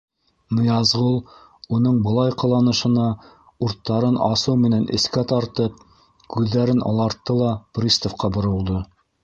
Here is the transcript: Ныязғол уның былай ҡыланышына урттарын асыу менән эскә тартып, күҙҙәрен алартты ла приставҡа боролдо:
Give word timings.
Ныязғол 0.59 1.17
уның 1.77 1.99
былай 2.07 2.31
ҡыланышына 2.43 3.03
урттарын 3.67 4.19
асыу 4.29 4.57
менән 4.63 4.89
эскә 5.01 5.27
тартып, 5.35 5.87
күҙҙәрен 6.37 6.85
алартты 6.93 7.41
ла 7.45 7.55
приставҡа 7.79 8.37
боролдо: 8.41 8.85